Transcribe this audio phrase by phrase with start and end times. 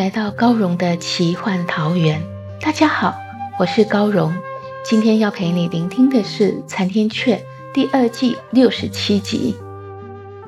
[0.00, 2.22] 来到高荣的奇幻桃源。
[2.58, 3.14] 大家好，
[3.58, 4.34] 我是高荣。
[4.82, 7.36] 今天要陪你聆听的是《残天阙》
[7.74, 9.54] 第二季六十七集。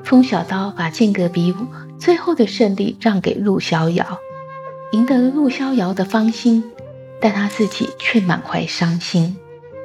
[0.03, 1.67] 风小刀把剑阁比武
[1.99, 4.17] 最后的胜利让给陆逍遥，
[4.91, 6.63] 赢得了陆逍遥的芳心，
[7.21, 9.37] 但他自己却满怀伤心。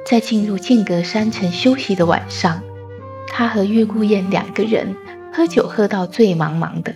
[0.03, 2.59] 在进入剑阁山城休息的晚上，
[3.27, 4.95] 他和月孤雁两个人
[5.31, 6.95] 喝酒喝到醉茫茫的。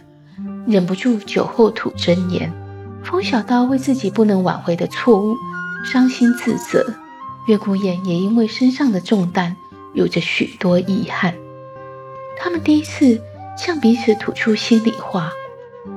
[0.66, 2.52] 忍不住酒后吐真言，
[3.04, 5.36] 风小刀为自己不能挽回的错误
[5.86, 6.96] 伤心自责，
[7.48, 9.56] 月孤雁也因为身上的重担
[9.94, 11.36] 有着许多遗憾。
[12.40, 13.22] 他们第一次
[13.58, 15.32] 向彼此吐出心里话，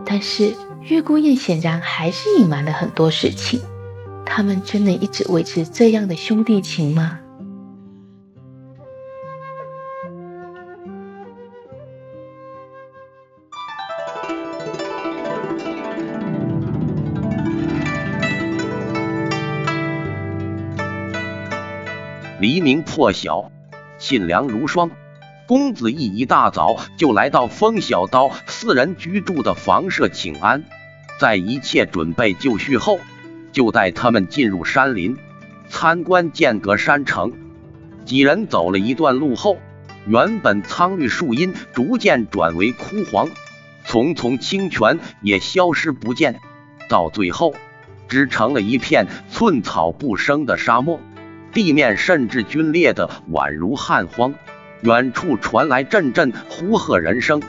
[0.04, 3.60] 但是月孤雁显然还是隐瞒了很多事情。
[4.24, 7.20] 他们真的一直维持这样的兄弟情吗？
[22.66, 23.52] 明破晓，
[23.96, 24.90] 沁凉如霜。
[25.46, 30.64] 公子义一大早就来到风小刀四人居住的房舍请安，
[31.20, 32.98] 在一切准备就绪后，
[33.52, 35.16] 就带他们进入山林
[35.68, 37.32] 参观剑阁山城。
[38.04, 39.58] 几人走了一段路后，
[40.04, 43.30] 原本苍绿树荫逐渐转为枯黄，
[43.84, 46.40] 丛丛清泉也消失不见，
[46.88, 47.54] 到最后
[48.08, 50.98] 只成了一片寸草不生的沙漠。
[51.56, 54.34] 地面甚至龟裂的宛如旱荒，
[54.82, 57.42] 远处传来阵阵呼喝人声，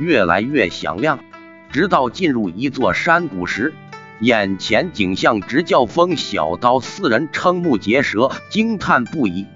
[0.00, 1.20] 越来越响亮。
[1.70, 3.72] 直到进入一座山谷时，
[4.18, 9.46] 眼前景象直叫风小刀四人瞠目结舌，惊叹不已。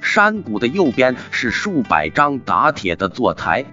[0.00, 3.64] 山谷的右边是数百张打铁的坐台，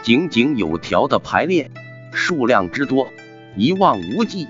[0.00, 1.70] 井井有条的排列，
[2.14, 3.06] 数量之多，
[3.54, 4.48] 一望无际。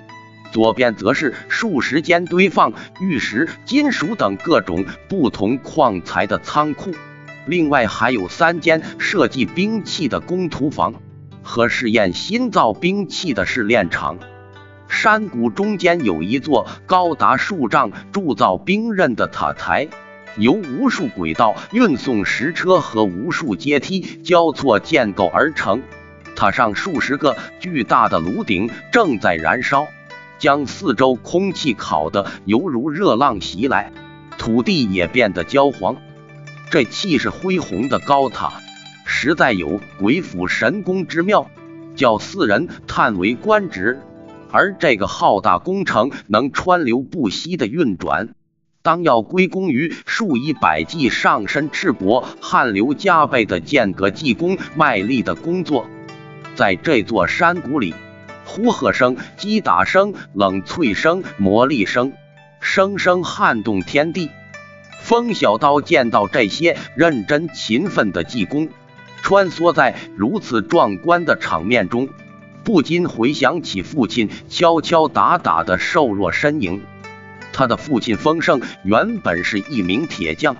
[0.52, 6.92] 左边则是数十间堆放玉石、金属等各种不同矿材的仓库，
[7.46, 10.94] 另外还有三间设计兵器的工图房
[11.42, 14.18] 和试验新造兵器的试炼场。
[14.88, 19.86] 山谷中间有一座高达数丈、铸造兵刃的塔台，
[20.36, 25.80] 由无数轨道运送石车和无数阶梯交错建构而成。
[26.34, 29.86] 塔上数十个巨大的炉鼎正在燃烧。
[30.40, 33.92] 将四周空气烤得犹如热浪袭来，
[34.38, 35.96] 土地也变得焦黄。
[36.70, 38.54] 这气势恢宏的高塔，
[39.04, 41.50] 实在有鬼斧神工之妙，
[41.94, 44.00] 叫四人叹为观止。
[44.50, 48.34] 而这个浩大工程能川流不息的运转，
[48.82, 55.86] 当要归功于数以百计上身赤膊、汗流浃背的间隔技工卖力的工作。
[56.54, 57.94] 在这座山谷里。
[58.50, 62.12] 呼喝声、击打声、冷脆声、魔力声，
[62.60, 64.28] 声声撼动天地。
[65.00, 68.68] 风小刀见到这些认真勤奋的技工
[69.22, 72.08] 穿梭在如此壮观的场面中，
[72.64, 76.82] 不禁回想起父亲敲敲打打的瘦弱身影。
[77.52, 80.56] 他的父亲风盛原本是一名铁匠，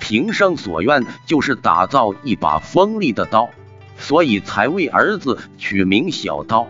[0.00, 3.50] 平生所愿就是打造一把锋利的刀，
[3.98, 6.68] 所以才为儿子取名小刀。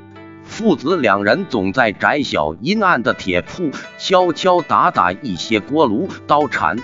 [0.52, 6.76] 父子两人总在窄小阴暗的铁铺敲敲打打一些锅炉刀铲，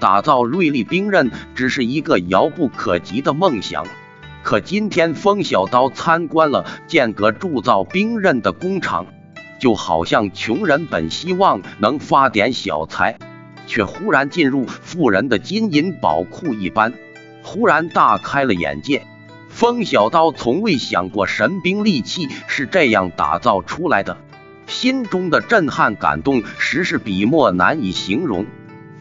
[0.00, 3.86] 打造锐利兵刃只是一个遥不可及的梦想。
[4.42, 9.06] 可今天风小刀参观了剑阁铸造兵刃的工厂，
[9.60, 13.16] 就好像穷人本希望能发点小财，
[13.68, 16.92] 却忽然进入富人的金银宝库一般，
[17.44, 19.06] 忽然大开了眼界。
[19.54, 24.16] 风小刀从未想过神兵利器是这样打造出来的，
[24.66, 28.46] 心中的震撼感动实是笔墨难以形容，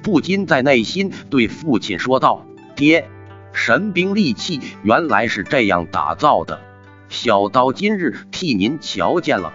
[0.03, 2.45] 不禁在内心对父亲说道
[2.77, 3.09] ：“爹，
[3.51, 6.61] 神兵利器原来是这样打造的，
[7.09, 9.53] 小刀今日替您瞧见了。”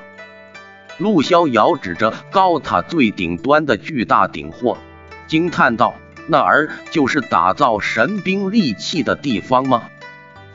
[0.98, 4.76] 陆逍遥指着高塔最顶端的巨大顶货，
[5.28, 5.94] 惊叹道
[6.26, 9.84] ：“那儿就是打造神兵利器的地方吗？”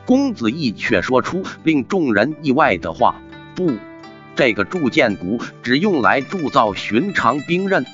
[0.05, 3.21] 公子义却说出令众人意外的话
[3.55, 3.71] ：“不，
[4.35, 7.85] 这个铸剑谷只用来铸造寻常兵刃，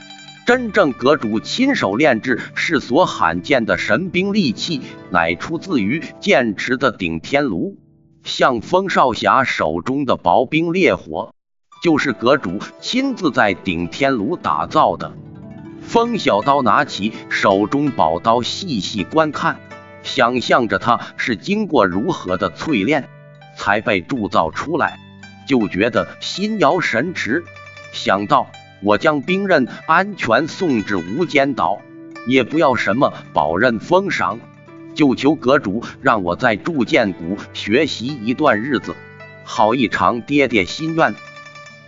[0.46, 7.78] 真正阁主亲手炼制是所罕见的神兵利器，乃出自于剑池的顶天炉。
[8.24, 11.34] 像风少侠手中的薄冰烈火，
[11.84, 15.14] 就是阁主亲自在顶天炉打造的。”
[15.82, 19.60] 风小刀拿起手中宝刀，细细观看。
[20.04, 23.10] 想象着他是经过如何的淬炼
[23.56, 25.00] 才被铸造出来，
[25.48, 27.44] 就觉得心摇神驰。
[27.92, 28.50] 想到
[28.82, 31.80] 我将兵刃安全送至无间岛，
[32.28, 34.40] 也不要什么宝刃封赏，
[34.94, 38.96] 就求阁主让我在铸剑谷学习一段日子，
[39.44, 41.16] 好一场爹爹心愿。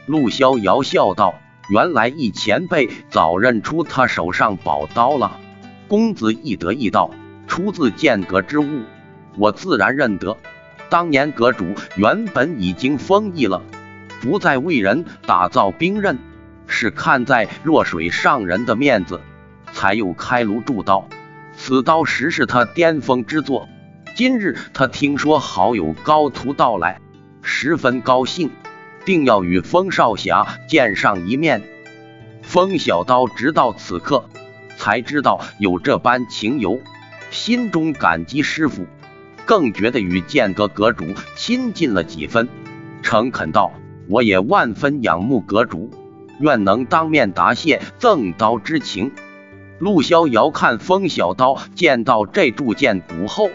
[0.08, 1.36] 陆逍遥笑道
[1.70, 5.40] ：“原来易前辈早认出他手上宝刀了。”
[5.88, 7.12] 公子亦得意道。
[7.52, 8.84] 出自剑阁之物，
[9.38, 10.38] 我自然认得。
[10.90, 13.62] 当年阁主原本已经封印了，
[14.22, 16.18] 不再为人打造兵刃，
[16.66, 19.20] 是看在弱水上人的面子，
[19.74, 21.10] 才又开炉铸刀。
[21.54, 23.68] 此刀实是他巅峰之作。
[24.16, 27.02] 今日他听说好友高徒到来，
[27.42, 28.50] 十分高兴，
[29.04, 31.62] 定要与风少侠见上一面。
[32.44, 34.30] 风小刀直到此刻
[34.78, 36.80] 才知道有这般情由。
[37.32, 38.86] 心中感激师傅，
[39.46, 41.06] 更觉得与剑阁阁主
[41.38, 42.50] 亲近了几分，
[43.02, 43.72] 诚恳道
[44.10, 45.90] ：“我也万分仰慕阁主，
[46.42, 49.14] 愿能当面答谢赠刀之情。”
[49.80, 53.50] 陆逍遥看风小刀见到这铸剑骨后，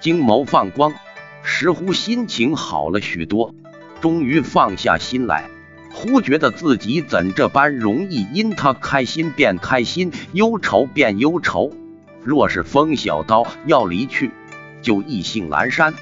[0.00, 0.94] 惊眸放光，
[1.42, 3.54] 似乎心情好了许多，
[4.00, 5.50] 终于放下心来，
[5.92, 11.72] 忽觉得自己怎这般容易因他开心便开心，忧愁便忧愁。
[12.26, 14.32] 若是风小刀要离去，
[14.82, 15.94] 就意兴阑珊，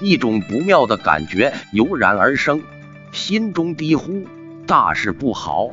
[0.00, 2.62] 一种不妙的感觉油然而生，
[3.10, 4.24] 心中低呼：
[4.64, 5.70] 大事不好！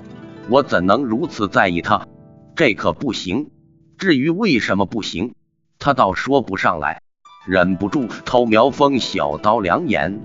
[0.50, 2.08] 我怎能如此在意他？
[2.56, 3.52] 这可不行。
[4.00, 5.36] 至于为什么不行，
[5.78, 7.04] 他倒说不上来。
[7.46, 10.20] 忍不住偷瞄风小刀两眼，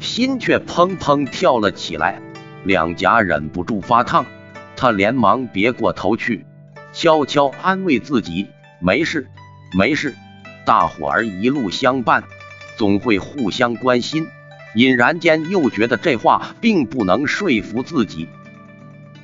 [0.00, 2.20] 心却砰砰跳了起来，
[2.62, 4.26] 两颊忍不住发烫。
[4.76, 6.44] 他连忙别过头去，
[6.92, 8.46] 悄悄安慰自己。
[8.80, 9.28] 没事，
[9.76, 10.14] 没事，
[10.64, 12.24] 大伙儿一路相伴，
[12.76, 14.26] 总会互相关心。
[14.74, 18.28] 隐然间又觉得这话并不能说服自己，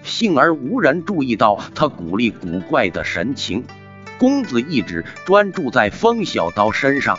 [0.02, 3.64] 幸而无人注意到他古丽古怪的神情。
[4.18, 7.18] 公子一直专注在风小刀身上，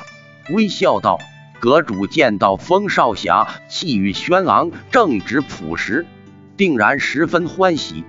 [0.50, 1.20] 微笑道
[1.60, 6.06] ：“阁主见到风少侠气宇轩昂、正直朴实，
[6.58, 8.04] 定然十分欢喜。”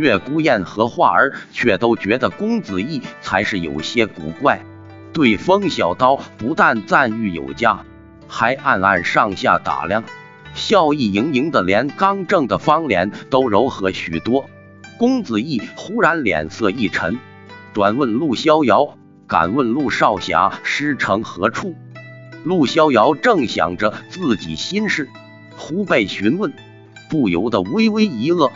[0.00, 4.64] 月孤雁和画儿却都觉得公子义才是有些古怪，
[5.12, 7.84] 对风小刀不但赞誉有加，
[8.26, 10.02] 还暗暗上下打量，
[10.54, 14.46] 笑意盈盈的，连刚正的方脸都柔和许多。
[14.98, 17.18] 公子义忽然脸色一沉，
[17.74, 18.96] 转问陆逍遥
[19.28, 21.74] ：“敢问陆少侠师承何处？”
[22.42, 25.10] 陆逍遥正想着自己心事，
[25.56, 26.54] 忽被询问，
[27.10, 28.50] 不由得微微一愕。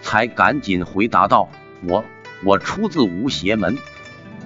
[0.00, 1.48] 才赶紧回答道
[1.86, 2.04] ：“我
[2.44, 3.78] 我出自无邪门。”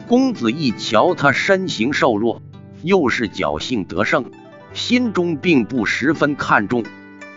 [0.09, 2.43] 公子一瞧他身形瘦弱，
[2.83, 4.31] 又是侥幸得胜，
[4.75, 6.85] 心中并不十分看重。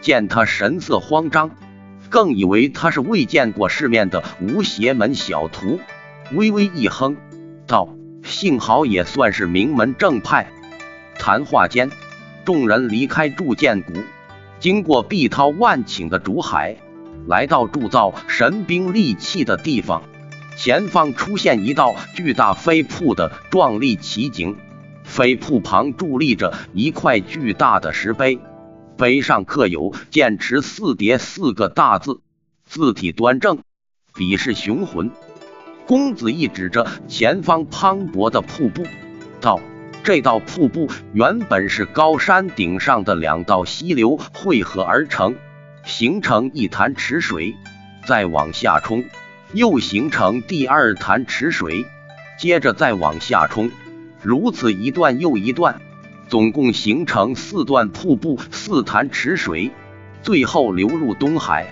[0.02, 1.52] 见他神色慌张，
[2.10, 5.80] 更以为他是未见过世面的无邪门小徒，
[6.34, 7.18] 微微一哼，
[7.66, 7.90] 道
[8.24, 10.48] ：“幸好也算是名门正派。”
[11.18, 11.90] 谈话间，
[12.44, 13.94] 众人离开铸剑谷，
[14.60, 16.78] 经过碧涛万顷的竹海。
[17.28, 20.04] 来到铸造神兵利器的地方，
[20.58, 24.56] 前方出现一道巨大飞瀑的壮丽奇景。
[25.04, 28.40] 飞瀑旁伫立着一块巨大的石碑，
[28.98, 32.22] 碑上刻有“剑池四叠”四个大字，
[32.66, 33.60] 字体端正，
[34.16, 35.12] 笔势雄浑。
[35.86, 38.84] 公子义指着前方磅礴的瀑布，
[39.40, 39.60] 道
[40.04, 45.36] ：“这道瀑布原本是高山顶上的两道溪流汇合而成。”
[45.86, 47.56] 形成一潭池水，
[48.06, 49.06] 再往下冲，
[49.54, 51.86] 又形成第二潭池水，
[52.40, 53.72] 接着再往下冲，
[54.22, 55.80] 如此一段又一段，
[56.28, 59.72] 总共形成四段瀑布，四潭池水，
[60.24, 61.68] 最后流入东海。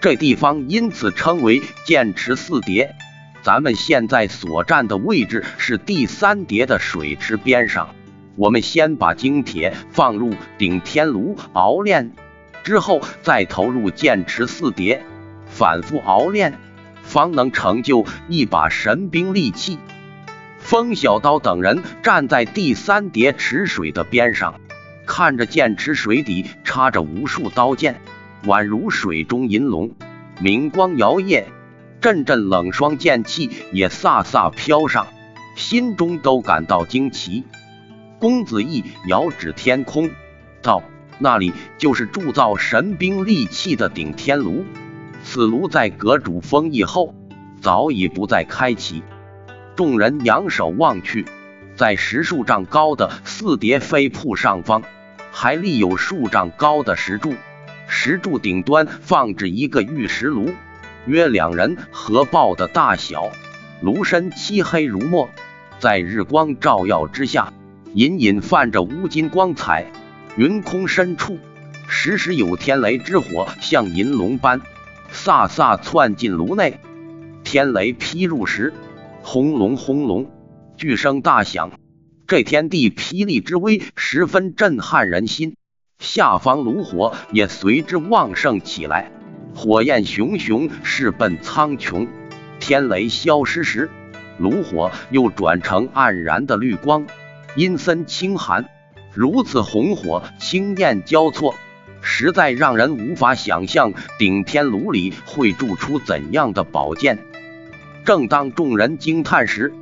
[0.00, 2.94] 这地方因此称为剑池四叠。
[3.42, 7.94] 咱们现在所站的位置是第三叠的水池边上。
[8.36, 12.12] 我们先把精铁放入顶天炉熬炼。
[12.64, 15.04] 之后再投入剑池四叠，
[15.46, 16.58] 反复熬练，
[17.02, 19.78] 方能成就一把神兵利器。
[20.58, 24.60] 风小刀等人站在第三叠池水的边上，
[25.06, 28.00] 看着剑池水底插着无数刀剑，
[28.46, 29.90] 宛如水中银龙，
[30.40, 31.44] 明光摇曳，
[32.00, 35.06] 阵阵冷霜剑气也飒飒飘上，
[35.54, 37.44] 心中都感到惊奇。
[38.18, 40.08] 公子义遥指天空，
[40.62, 40.82] 道
[41.18, 44.64] ：“那里就是铸造神兵利器的顶天炉。
[45.22, 47.14] 此炉在阁主封印后，
[47.60, 49.02] 早已不再开启。”
[49.76, 51.24] 众人仰首望去，
[51.74, 54.82] 在十数丈高的四叠飞瀑上方，
[55.32, 57.34] 还立有数丈高的石柱，
[57.88, 60.50] 石柱顶端放置一个玉石炉，
[61.06, 63.30] 约两人合抱的大小。
[63.80, 65.28] 炉身漆黑如墨，
[65.78, 67.52] 在日光照耀之下，
[67.94, 69.86] 隐隐泛着乌金光彩。
[70.36, 71.38] 云空深处，
[71.86, 74.60] 时时有天雷之火，像银龙般
[75.12, 76.80] 飒飒窜进炉内。
[77.44, 78.72] 天雷劈入时，
[79.22, 80.28] 轰隆轰隆，
[80.76, 81.70] 巨声大响，
[82.26, 85.54] 这天地霹雳之威十分震撼人心。
[86.00, 89.12] 下方炉火也随之旺盛起来，
[89.54, 92.08] 火焰熊熊，势奔苍穹。
[92.58, 93.88] 天雷消失时，
[94.38, 97.06] 炉火又转成黯然的绿光，
[97.54, 98.68] 阴森清寒。
[99.14, 101.54] 如此红火青焰交错，
[102.02, 107.18] 实在让人无法想象顶天炉里会铸出怎样的宝剑。
[108.04, 109.72] 正当众人惊叹时，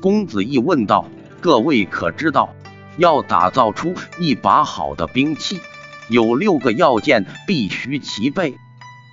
[0.00, 1.08] 公子义问道
[1.40, 2.52] ：“各位可知道，
[2.98, 5.60] 要打造出一把好的兵器，
[6.08, 8.56] 有六个要件必须齐备？”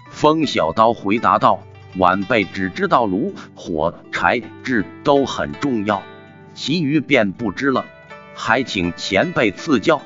[0.09, 1.61] 风小刀回答道
[1.97, 6.01] ：“晚辈只知道炉、火、柴、制都很重要，
[6.55, 7.85] 其余便不知了，
[8.37, 10.01] 还请前辈赐教。”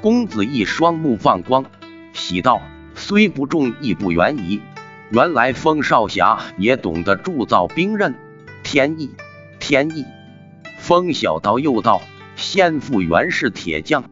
[0.00, 1.64] 公子义双目放光，
[2.12, 2.60] 喜道
[2.94, 4.60] ：“虽不中，亦不远矣。”
[5.10, 8.14] 原来风少侠也懂得铸造兵刃，
[8.62, 9.10] 天意，
[9.58, 10.04] 天意。
[10.78, 12.02] 风小刀又道
[12.36, 14.04] ：“先父原是铁匠，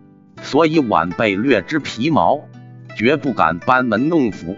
[0.43, 2.41] 所以晚辈略知皮毛，
[2.97, 4.57] 绝不敢班门弄斧。”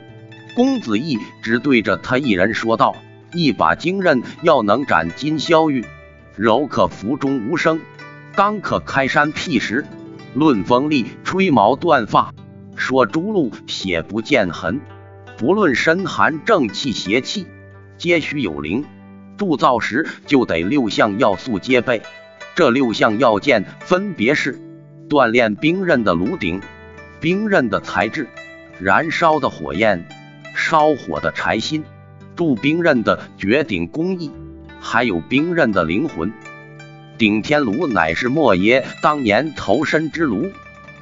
[0.55, 2.95] 公子义只对着他一人说道
[3.33, 5.85] ：“一把精刃要能斩金霄玉，
[6.37, 7.81] 柔可服中无声，
[8.37, 9.85] 刚可开山辟石。
[10.35, 12.35] 论锋利，吹毛断发，
[12.75, 14.81] 说朱露血不见痕。”
[15.37, 17.47] 不论身寒正气邪气，
[17.99, 18.85] 皆须有灵。
[19.37, 22.03] 铸造时就得六项要素皆备。
[22.55, 24.61] 这六项要件分别是：
[25.09, 26.61] 锻炼兵刃的炉鼎、
[27.21, 28.29] 兵刃的材质、
[28.79, 30.07] 燃烧的火焰、
[30.55, 31.83] 烧火的柴薪、
[32.37, 34.31] 铸兵刃的绝顶工艺，
[34.81, 36.33] 还有兵刃的灵魂。
[37.17, 40.51] 顶天炉乃是莫爷当年投身之炉，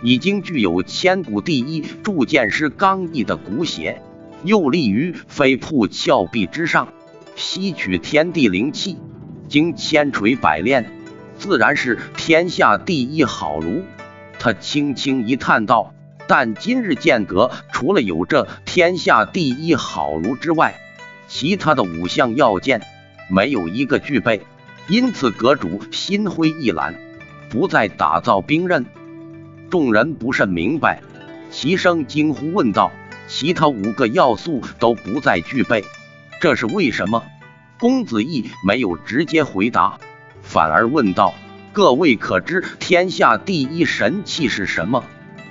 [0.02, 4.02] 已经具有千古第一铸剑师刚毅的骨血。
[4.44, 6.88] 又立于飞瀑峭壁之上，
[7.36, 8.98] 吸取天地灵气，
[9.48, 10.92] 经千锤百炼，
[11.38, 13.82] 自然是天下第一好炉。
[14.38, 15.94] 他轻轻一叹道
[16.26, 20.74] ：“但今日剑阁除了有这天下第一好炉之外，
[21.28, 22.82] 其他的五项要件
[23.30, 24.42] 没有一个具备，
[24.88, 26.94] 因此阁主心灰意懒，
[27.48, 28.84] 不再打造兵刃。”
[29.70, 31.02] 众人不甚明白，
[31.50, 32.92] 齐声惊呼问道。
[33.28, 35.84] 其他五个要素都不再具备，
[36.40, 37.22] 这是为什么？
[37.78, 39.98] 公子义没有直接回答，
[40.42, 41.32] 反而问道
[41.72, 45.04] ：“各位可知天下第一神器是什么？”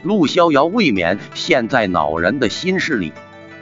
[0.03, 3.13] 陆逍遥未免陷在恼人的心事里，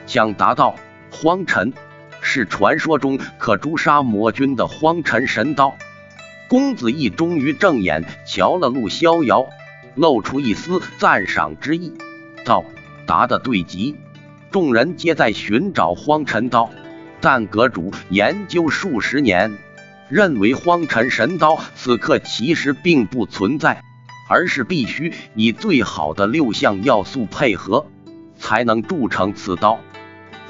[0.06, 0.74] 想答道
[1.10, 1.72] ：“荒尘
[2.20, 5.76] 是传说中可诛杀魔君的荒尘神刀。”
[6.48, 9.46] 公子义终于正眼瞧了陆逍遥，
[9.94, 11.92] 露出一丝赞赏之意，
[12.44, 12.64] 道
[13.06, 13.96] ：“答得对极。”
[14.50, 16.68] 众人皆在寻找荒尘刀，
[17.20, 19.56] 但阁主研究数十年，
[20.08, 23.84] 认为荒尘神刀此刻其实并不存在，
[24.28, 27.86] 而是必须以最好的六项要素配合，
[28.36, 29.78] 才能铸成此刀。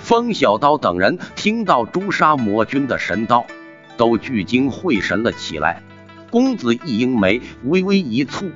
[0.02, 3.47] 风小刀等人听到诛杀魔君的神刀，
[3.97, 5.83] 都聚精会神了起来。
[6.30, 8.50] 公子一英眉微微一蹙，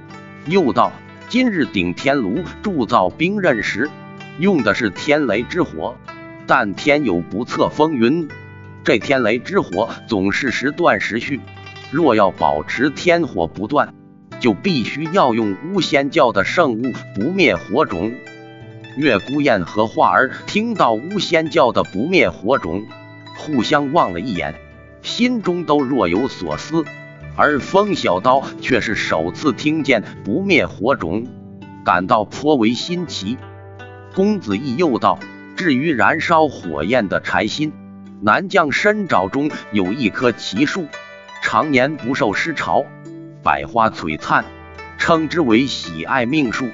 [0.47, 0.93] 又道
[1.29, 3.91] ：“今日顶天炉铸造兵刃时。”
[4.41, 5.97] 用的是天雷之火，
[6.47, 8.29] 但天有不测风云，
[8.83, 11.41] 这天雷之火总是时断时续。
[11.93, 13.95] 若要保持天火不断，
[14.41, 18.13] 就必须要用巫仙教的圣物不灭火种。
[18.97, 22.85] 月孤雁和画儿听到巫仙教的不灭火种，
[23.37, 24.55] 互相望了一眼，
[25.03, 26.85] 心中都若有所思。
[27.37, 31.27] 而风小刀却是首次听见不灭火种，
[31.85, 33.37] 感到颇为新奇。
[34.15, 35.19] 公子义又道
[35.57, 37.73] ：“至于燃烧火焰的柴薪，
[38.21, 40.87] 南将深沼中有一棵奇树，
[41.43, 42.85] 常年不受湿潮，
[43.43, 44.45] 百花璀璨，
[44.99, 46.69] 称之为喜爱命树，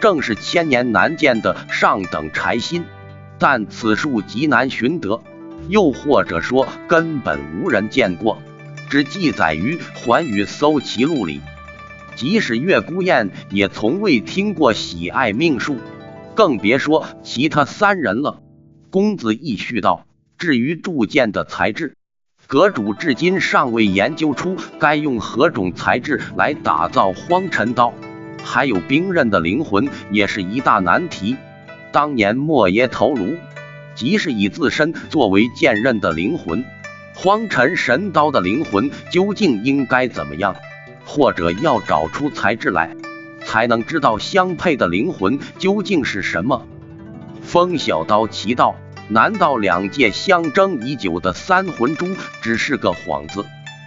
[0.00, 2.84] 正是千年难见的上等柴薪。
[3.38, 5.22] 但此树极难寻得，
[5.68, 8.38] 又或者说根本无人见过，
[8.88, 11.40] 只记载于《寰宇搜奇录》里。
[12.14, 15.76] 即使月孤雁也从未听过喜爱命树，
[16.34, 18.40] 更别说其他三人了。
[18.88, 20.06] 公子亦续道
[20.38, 21.94] ：“至于铸剑的材质，
[22.46, 27.92] 阁主至今尚未研究出该用何种材质来打造荒尘刀，
[28.46, 31.36] 还有兵刃的灵魂也是一大难题。
[31.90, 33.36] 当年莫邪头颅，
[33.94, 36.64] 即是以自身作为剑刃的灵魂，
[37.14, 40.54] 荒尘神刀的灵魂究竟应该怎么样？”
[41.04, 42.94] 或者要找出材质来，
[43.44, 46.66] 才能知道相配的灵魂究竟是什么。
[47.42, 48.74] 风小刀奇道
[49.08, 52.08] ：“难道两界相争已久的三魂珠
[52.42, 53.44] 只是个幌子？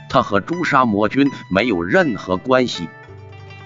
[0.10, 2.88] 它和朱砂魔君没有任何关系？”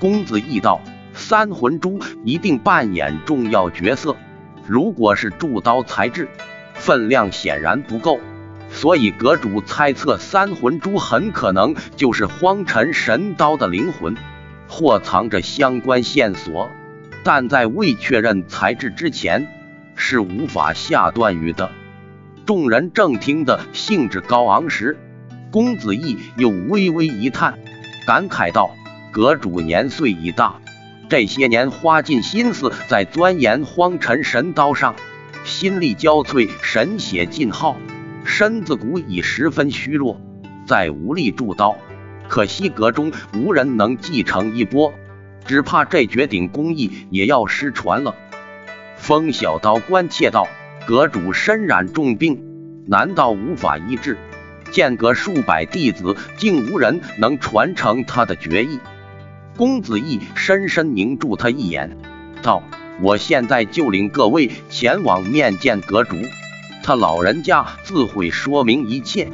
[0.04, 0.82] 公子义道
[1.16, 4.18] ：“三魂珠一定扮演重要角色。
[4.68, 6.28] 如果是铸刀材质，
[6.74, 8.20] 分量显然不够。”
[8.70, 14.18] 所以阁主猜测，三魂珠很可能就是荒尘神刀的灵魂，
[14.68, 16.70] 或藏着相关线索，
[17.24, 19.48] 但在未确认材质之前，
[19.96, 21.72] 是无法下断语的。
[22.46, 24.98] 众人正听得兴致高昂时，
[25.50, 27.58] 公子义又微微一叹，
[28.06, 28.76] 感慨道
[29.14, 30.56] ：“阁主年岁已大，
[31.08, 34.96] 这些年花尽心思在钻研荒尘神刀上，
[35.44, 37.78] 心力交瘁，神血尽耗。”
[38.26, 40.20] 身子骨已十分虚弱，
[40.66, 41.78] 再无力铸刀。
[42.28, 44.92] 可惜阁中无人能继承一钵，
[45.46, 48.16] 只怕这绝顶工艺也要失传了。
[48.98, 50.48] 风小刀关切道
[50.88, 52.42] ：“阁主身染重病，
[52.88, 54.18] 难道无法医治？
[54.72, 58.80] 剑阁数百弟子，竟无人能传承他的绝艺？”
[59.56, 61.96] 公子义深深凝住他一眼，
[62.42, 62.64] 道
[63.02, 66.16] ：“我现在就领各位前往面见阁主。”
[66.84, 69.30] 他老人家自会说明一切。